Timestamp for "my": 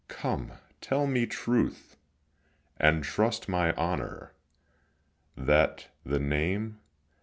3.47-3.71